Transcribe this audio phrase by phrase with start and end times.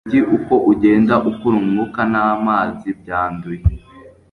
[0.03, 3.61] umujyi uko ugenda ukura, umwuka n'amazi byanduye